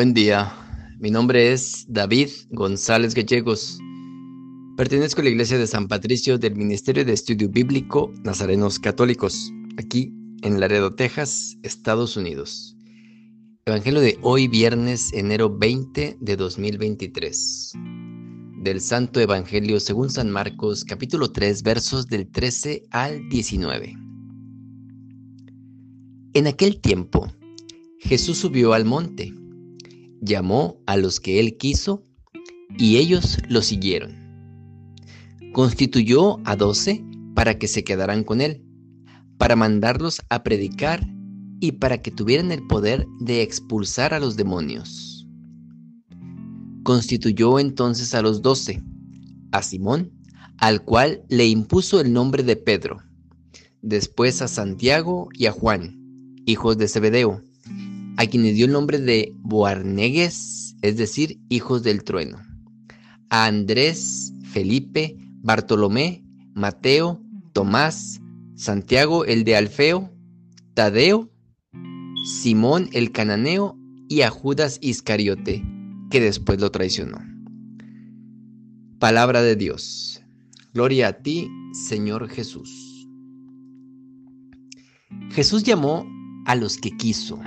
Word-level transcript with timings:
Buen 0.00 0.14
día, 0.14 0.50
mi 0.98 1.10
nombre 1.10 1.52
es 1.52 1.84
David 1.86 2.30
González 2.52 3.14
Gallegos. 3.14 3.78
Pertenezco 4.74 5.20
a 5.20 5.24
la 5.24 5.28
Iglesia 5.28 5.58
de 5.58 5.66
San 5.66 5.88
Patricio 5.88 6.38
del 6.38 6.56
Ministerio 6.56 7.04
de 7.04 7.12
Estudio 7.12 7.50
Bíblico 7.50 8.10
Nazarenos 8.24 8.78
Católicos, 8.78 9.52
aquí 9.76 10.10
en 10.40 10.58
Laredo, 10.58 10.94
Texas, 10.94 11.54
Estados 11.62 12.16
Unidos. 12.16 12.78
Evangelio 13.66 14.00
de 14.00 14.18
hoy, 14.22 14.48
viernes, 14.48 15.12
enero 15.12 15.54
20 15.54 16.16
de 16.18 16.34
2023. 16.34 17.72
Del 18.62 18.80
Santo 18.80 19.20
Evangelio 19.20 19.78
según 19.80 20.08
San 20.08 20.30
Marcos, 20.30 20.82
capítulo 20.82 21.30
3, 21.30 21.62
versos 21.62 22.06
del 22.06 22.26
13 22.26 22.84
al 22.90 23.28
19. 23.28 23.98
En 26.32 26.46
aquel 26.46 26.80
tiempo, 26.80 27.30
Jesús 27.98 28.38
subió 28.38 28.72
al 28.72 28.86
monte 28.86 29.34
llamó 30.20 30.80
a 30.86 30.96
los 30.96 31.20
que 31.20 31.40
él 31.40 31.56
quiso 31.56 32.02
y 32.78 32.96
ellos 32.96 33.38
lo 33.48 33.62
siguieron. 33.62 34.16
Constituyó 35.52 36.38
a 36.44 36.56
doce 36.56 37.04
para 37.34 37.58
que 37.58 37.68
se 37.68 37.84
quedaran 37.84 38.24
con 38.24 38.40
él, 38.40 38.64
para 39.38 39.56
mandarlos 39.56 40.22
a 40.28 40.42
predicar 40.42 41.06
y 41.60 41.72
para 41.72 42.00
que 42.02 42.10
tuvieran 42.10 42.52
el 42.52 42.66
poder 42.66 43.06
de 43.20 43.42
expulsar 43.42 44.14
a 44.14 44.20
los 44.20 44.36
demonios. 44.36 45.26
Constituyó 46.82 47.58
entonces 47.58 48.14
a 48.14 48.22
los 48.22 48.42
doce, 48.42 48.82
a 49.52 49.62
Simón, 49.62 50.12
al 50.58 50.82
cual 50.84 51.22
le 51.28 51.46
impuso 51.46 52.00
el 52.00 52.12
nombre 52.12 52.42
de 52.42 52.56
Pedro, 52.56 52.98
después 53.82 54.42
a 54.42 54.48
Santiago 54.48 55.28
y 55.32 55.46
a 55.46 55.52
Juan, 55.52 55.98
hijos 56.46 56.78
de 56.78 56.88
Zebedeo, 56.88 57.42
a 58.20 58.26
quienes 58.26 58.54
dio 58.54 58.66
el 58.66 58.72
nombre 58.72 58.98
de 58.98 59.32
Boarnegues, 59.38 60.76
es 60.82 60.98
decir, 60.98 61.40
hijos 61.48 61.82
del 61.82 62.04
trueno, 62.04 62.42
a 63.30 63.46
Andrés, 63.46 64.34
Felipe, 64.52 65.16
Bartolomé, 65.42 66.22
Mateo, 66.52 67.22
Tomás, 67.54 68.20
Santiago 68.56 69.24
el 69.24 69.44
de 69.44 69.56
Alfeo, 69.56 70.10
Tadeo, 70.74 71.30
Simón 72.26 72.90
el 72.92 73.10
cananeo 73.10 73.78
y 74.06 74.20
a 74.20 74.28
Judas 74.28 74.76
Iscariote, 74.82 75.64
que 76.10 76.20
después 76.20 76.60
lo 76.60 76.70
traicionó. 76.70 77.20
Palabra 78.98 79.40
de 79.40 79.56
Dios. 79.56 80.22
Gloria 80.74 81.08
a 81.08 81.12
ti, 81.14 81.48
Señor 81.88 82.28
Jesús. 82.28 83.08
Jesús 85.30 85.62
llamó 85.62 86.04
a 86.44 86.54
los 86.54 86.76
que 86.76 86.90
quiso 86.98 87.40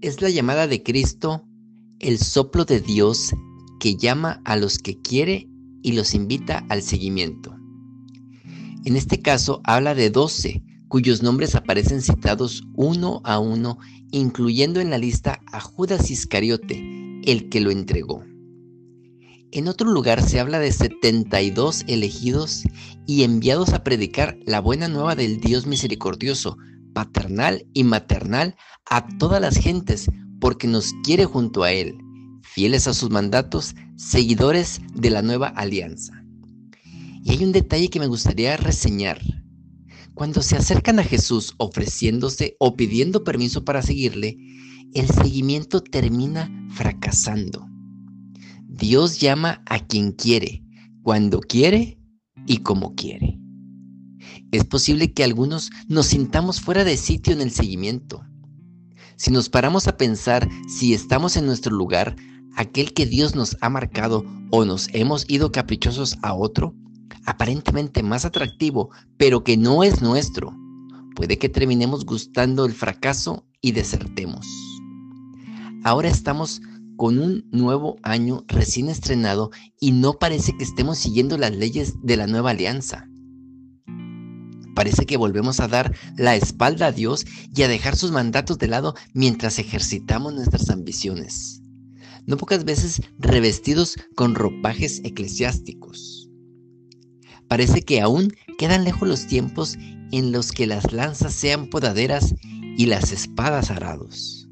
es 0.00 0.22
la 0.22 0.30
llamada 0.30 0.66
de 0.66 0.82
Cristo, 0.82 1.44
el 1.98 2.18
soplo 2.18 2.64
de 2.64 2.80
Dios 2.80 3.32
que 3.80 3.96
llama 3.96 4.40
a 4.44 4.56
los 4.56 4.78
que 4.78 5.00
quiere 5.00 5.48
y 5.82 5.92
los 5.92 6.14
invita 6.14 6.64
al 6.68 6.82
seguimiento. 6.82 7.56
En 8.84 8.96
este 8.96 9.20
caso 9.20 9.60
habla 9.64 9.94
de 9.94 10.10
doce, 10.10 10.62
cuyos 10.88 11.22
nombres 11.22 11.54
aparecen 11.54 12.00
citados 12.00 12.64
uno 12.74 13.20
a 13.24 13.38
uno, 13.38 13.78
incluyendo 14.10 14.80
en 14.80 14.90
la 14.90 14.98
lista 14.98 15.40
a 15.52 15.60
Judas 15.60 16.10
Iscariote, 16.10 17.20
el 17.24 17.48
que 17.48 17.60
lo 17.60 17.70
entregó. 17.70 18.24
En 19.50 19.66
otro 19.66 19.90
lugar 19.90 20.22
se 20.22 20.40
habla 20.40 20.58
de 20.58 20.72
72 20.72 21.84
elegidos 21.88 22.64
y 23.06 23.22
enviados 23.22 23.72
a 23.72 23.82
predicar 23.82 24.38
la 24.44 24.60
buena 24.60 24.88
nueva 24.88 25.16
del 25.16 25.40
Dios 25.40 25.66
misericordioso, 25.66 26.56
paternal 26.98 27.64
y 27.74 27.84
maternal 27.84 28.56
a 28.90 29.06
todas 29.18 29.40
las 29.40 29.56
gentes, 29.56 30.10
porque 30.40 30.66
nos 30.66 30.92
quiere 31.04 31.26
junto 31.26 31.62
a 31.62 31.70
Él, 31.70 31.96
fieles 32.42 32.88
a 32.88 32.92
sus 32.92 33.08
mandatos, 33.08 33.76
seguidores 33.94 34.80
de 34.94 35.10
la 35.10 35.22
nueva 35.22 35.46
alianza. 35.46 36.24
Y 37.22 37.30
hay 37.30 37.44
un 37.44 37.52
detalle 37.52 37.88
que 37.88 38.00
me 38.00 38.08
gustaría 38.08 38.56
reseñar. 38.56 39.20
Cuando 40.14 40.42
se 40.42 40.56
acercan 40.56 40.98
a 40.98 41.04
Jesús 41.04 41.54
ofreciéndose 41.58 42.56
o 42.58 42.74
pidiendo 42.74 43.22
permiso 43.22 43.64
para 43.64 43.80
seguirle, 43.80 44.36
el 44.92 45.06
seguimiento 45.06 45.80
termina 45.80 46.50
fracasando. 46.70 47.64
Dios 48.66 49.20
llama 49.20 49.62
a 49.66 49.86
quien 49.86 50.10
quiere, 50.10 50.64
cuando 51.04 51.38
quiere 51.38 52.00
y 52.44 52.56
como 52.56 52.96
quiere. 52.96 53.37
Es 54.50 54.64
posible 54.64 55.12
que 55.12 55.24
algunos 55.24 55.70
nos 55.88 56.06
sintamos 56.06 56.60
fuera 56.60 56.84
de 56.84 56.96
sitio 56.96 57.32
en 57.32 57.40
el 57.40 57.50
seguimiento. 57.50 58.24
Si 59.16 59.30
nos 59.30 59.48
paramos 59.48 59.88
a 59.88 59.96
pensar 59.96 60.48
si 60.68 60.94
estamos 60.94 61.36
en 61.36 61.44
nuestro 61.44 61.74
lugar, 61.74 62.16
aquel 62.56 62.94
que 62.94 63.04
Dios 63.04 63.34
nos 63.34 63.56
ha 63.60 63.68
marcado 63.68 64.24
o 64.50 64.64
nos 64.64 64.88
hemos 64.94 65.28
ido 65.28 65.52
caprichosos 65.52 66.16
a 66.22 66.34
otro, 66.34 66.74
aparentemente 67.26 68.02
más 68.02 68.24
atractivo, 68.24 68.90
pero 69.18 69.44
que 69.44 69.56
no 69.56 69.84
es 69.84 70.00
nuestro, 70.00 70.56
puede 71.14 71.36
que 71.36 71.48
terminemos 71.48 72.06
gustando 72.06 72.64
el 72.64 72.72
fracaso 72.72 73.44
y 73.60 73.72
desertemos. 73.72 74.46
Ahora 75.84 76.08
estamos 76.08 76.62
con 76.96 77.18
un 77.18 77.44
nuevo 77.50 77.96
año 78.02 78.44
recién 78.48 78.88
estrenado 78.88 79.50
y 79.78 79.92
no 79.92 80.14
parece 80.14 80.56
que 80.56 80.64
estemos 80.64 80.98
siguiendo 80.98 81.36
las 81.36 81.54
leyes 81.54 81.94
de 82.02 82.16
la 82.16 82.26
nueva 82.26 82.50
alianza. 82.50 83.07
Parece 84.78 85.06
que 85.06 85.16
volvemos 85.16 85.58
a 85.58 85.66
dar 85.66 85.92
la 86.16 86.36
espalda 86.36 86.86
a 86.86 86.92
Dios 86.92 87.26
y 87.52 87.62
a 87.62 87.68
dejar 87.68 87.96
sus 87.96 88.12
mandatos 88.12 88.58
de 88.58 88.68
lado 88.68 88.94
mientras 89.12 89.58
ejercitamos 89.58 90.34
nuestras 90.34 90.70
ambiciones. 90.70 91.62
No 92.26 92.36
pocas 92.36 92.64
veces 92.64 93.02
revestidos 93.18 93.96
con 94.14 94.36
ropajes 94.36 95.00
eclesiásticos. 95.02 96.30
Parece 97.48 97.82
que 97.82 98.00
aún 98.00 98.32
quedan 98.56 98.84
lejos 98.84 99.08
los 99.08 99.26
tiempos 99.26 99.76
en 100.12 100.30
los 100.30 100.52
que 100.52 100.68
las 100.68 100.92
lanzas 100.92 101.32
sean 101.32 101.70
podaderas 101.70 102.36
y 102.44 102.86
las 102.86 103.10
espadas 103.10 103.72
arados. 103.72 104.48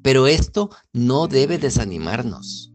Pero 0.00 0.28
esto 0.28 0.70
no 0.94 1.28
debe 1.28 1.58
desanimarnos. 1.58 2.72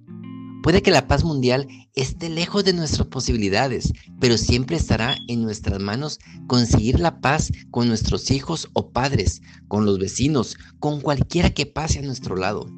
Puede 0.61 0.83
que 0.83 0.91
la 0.91 1.07
paz 1.07 1.23
mundial 1.23 1.67
esté 1.95 2.29
lejos 2.29 2.63
de 2.63 2.73
nuestras 2.73 3.07
posibilidades, 3.07 3.93
pero 4.19 4.37
siempre 4.37 4.77
estará 4.77 5.15
en 5.27 5.41
nuestras 5.41 5.79
manos 5.79 6.19
conseguir 6.45 6.99
la 6.99 7.19
paz 7.19 7.51
con 7.71 7.87
nuestros 7.87 8.29
hijos 8.29 8.69
o 8.73 8.91
padres, 8.91 9.41
con 9.67 9.85
los 9.85 9.97
vecinos, 9.97 10.57
con 10.79 11.01
cualquiera 11.01 11.49
que 11.49 11.65
pase 11.65 11.99
a 11.99 12.03
nuestro 12.03 12.35
lado. 12.35 12.69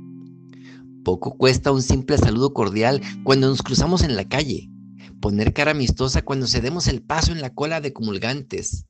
Poco 1.04 1.36
cuesta 1.36 1.74
un 1.74 1.82
simple 1.82 2.18
saludo 2.18 2.54
cordial 2.54 3.02
cuando 3.26 3.50
nos 3.50 3.62
cruzamos 3.62 4.02
en 4.04 4.16
la 4.16 4.30
calle, 4.30 4.70
poner 5.20 5.52
cara 5.52 5.72
amistosa 5.72 6.22
cuando 6.22 6.48
cedemos 6.48 6.88
el 6.88 7.02
paso 7.02 7.34
en 7.34 7.42
la 7.42 7.54
cola 7.54 7.82
de 7.82 7.92
comulgantes, 7.92 8.86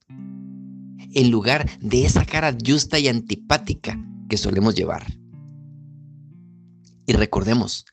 en 1.16 1.32
lugar 1.32 1.68
de 1.80 2.06
esa 2.06 2.26
cara 2.26 2.56
justa 2.64 3.00
y 3.00 3.08
antipática 3.08 4.00
que 4.30 4.38
solemos 4.38 4.76
llevar. 4.76 5.18
Y 7.06 7.14
recordemos, 7.14 7.86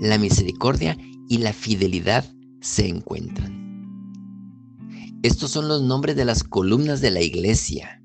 la 0.00 0.18
misericordia 0.18 0.96
y 1.28 1.38
la 1.38 1.52
fidelidad 1.52 2.24
se 2.60 2.88
encuentran. 2.88 3.66
Estos 5.22 5.50
son 5.50 5.68
los 5.68 5.82
nombres 5.82 6.16
de 6.16 6.24
las 6.24 6.44
columnas 6.44 7.00
de 7.00 7.10
la 7.10 7.22
iglesia. 7.22 8.02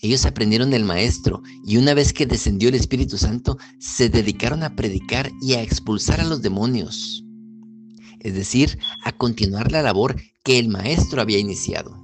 Ellos 0.00 0.24
aprendieron 0.24 0.70
del 0.70 0.84
Maestro 0.84 1.42
y 1.64 1.76
una 1.76 1.92
vez 1.92 2.12
que 2.12 2.26
descendió 2.26 2.68
el 2.68 2.76
Espíritu 2.76 3.18
Santo, 3.18 3.58
se 3.78 4.08
dedicaron 4.08 4.62
a 4.62 4.76
predicar 4.76 5.30
y 5.42 5.54
a 5.54 5.62
expulsar 5.62 6.20
a 6.20 6.24
los 6.24 6.40
demonios. 6.40 7.24
Es 8.20 8.34
decir, 8.34 8.78
a 9.04 9.12
continuar 9.12 9.72
la 9.72 9.82
labor 9.82 10.16
que 10.44 10.58
el 10.58 10.68
Maestro 10.68 11.20
había 11.20 11.38
iniciado. 11.38 12.00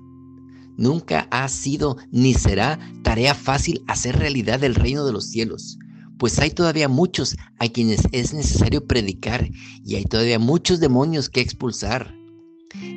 Nunca 0.77 1.29
ha 1.31 1.49
sido 1.49 1.97
ni 2.11 2.35
será 2.35 2.79
tarea 3.03 3.35
fácil 3.35 3.85
hacer 3.87 4.19
realidad 4.19 4.63
el 4.65 4.75
reino 4.75 5.07
de 5.07 5.13
los 5.13 5.31
cielos, 5.31 5.79
pues 6.25 6.39
hay 6.39 6.53
todavía 6.53 6.89
muchos 6.89 7.37
a 7.59 7.69
quienes 7.69 8.01
es 8.13 8.33
necesario 8.33 8.87
predicar 8.87 9.47
y 9.85 9.97
hay 9.97 10.05
todavía 10.05 10.39
muchos 10.39 10.81
demonios 10.81 11.29
que 11.29 11.43
expulsar. 11.43 12.15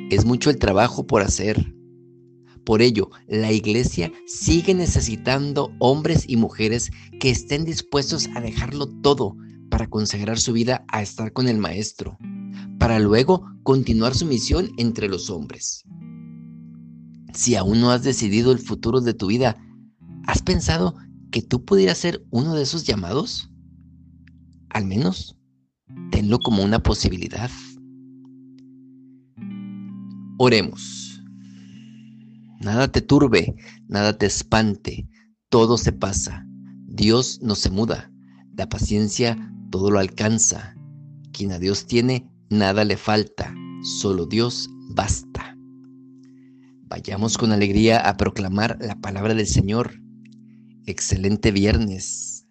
Es 0.08 0.24
mucho 0.24 0.48
el 0.48 0.56
trabajo 0.56 1.06
por 1.06 1.20
hacer. 1.20 1.74
Por 2.64 2.80
ello, 2.80 3.10
la 3.26 3.52
iglesia 3.52 4.10
sigue 4.26 4.72
necesitando 4.72 5.70
hombres 5.78 6.24
y 6.26 6.38
mujeres 6.38 6.90
que 7.20 7.28
estén 7.28 7.66
dispuestos 7.66 8.30
a 8.34 8.40
dejarlo 8.40 8.86
todo 9.02 9.36
para 9.70 9.90
consagrar 9.90 10.38
su 10.38 10.54
vida 10.54 10.86
a 10.88 11.02
estar 11.02 11.34
con 11.34 11.48
el 11.48 11.58
Maestro, 11.58 12.16
para 12.78 12.98
luego 12.98 13.44
continuar 13.62 14.14
su 14.14 14.24
misión 14.24 14.70
entre 14.78 15.06
los 15.06 15.28
hombres. 15.28 15.84
Si 17.34 17.56
aún 17.56 17.82
no 17.82 17.90
has 17.90 18.02
decidido 18.02 18.52
el 18.52 18.58
futuro 18.58 19.02
de 19.02 19.12
tu 19.12 19.26
vida, 19.26 19.62
¿has 20.24 20.40
pensado 20.40 20.94
que 21.38 21.46
tú 21.46 21.64
pudieras 21.64 21.98
ser 21.98 22.26
uno 22.30 22.56
de 22.56 22.62
esos 22.62 22.82
llamados? 22.82 23.48
Al 24.70 24.86
menos, 24.86 25.38
tenlo 26.10 26.40
como 26.40 26.64
una 26.64 26.80
posibilidad. 26.80 27.48
Oremos. 30.38 31.22
Nada 32.60 32.90
te 32.90 33.02
turbe, 33.02 33.54
nada 33.86 34.18
te 34.18 34.26
espante, 34.26 35.08
todo 35.48 35.78
se 35.78 35.92
pasa. 35.92 36.44
Dios 36.88 37.38
no 37.40 37.54
se 37.54 37.70
muda, 37.70 38.10
La 38.56 38.68
paciencia 38.68 39.38
todo 39.70 39.92
lo 39.92 40.00
alcanza. 40.00 40.74
Quien 41.30 41.52
a 41.52 41.60
Dios 41.60 41.86
tiene, 41.86 42.28
nada 42.50 42.84
le 42.84 42.96
falta. 42.96 43.54
Solo 44.00 44.26
Dios 44.26 44.68
basta. 44.90 45.56
Vayamos 46.88 47.38
con 47.38 47.52
alegría 47.52 48.00
a 48.00 48.16
proclamar 48.16 48.76
la 48.80 49.00
palabra 49.00 49.34
del 49.34 49.46
Señor. 49.46 50.00
Excelente 50.88 51.52
viernes. 51.52 52.47